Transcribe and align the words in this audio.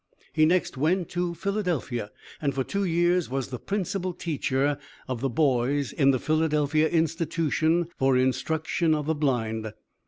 He 0.33 0.47
next 0.47 0.77
went 0.77 1.09
to 1.09 1.35
Philadelphia, 1.35 2.09
and 2.41 2.55
for 2.55 2.63
two 2.63 2.83
years 2.85 3.29
was 3.29 3.49
the 3.49 3.59
principal 3.59 4.13
teacher 4.13 4.79
of 5.07 5.21
the 5.21 5.29
boys 5.29 5.93
in 5.93 6.09
the 6.09 6.17
Philadelphia 6.17 6.89
Institution 6.89 7.87
for 7.99 8.17
instruction 8.17 8.95
of 8.95 9.05
the 9.05 9.13
blind. 9.13 9.73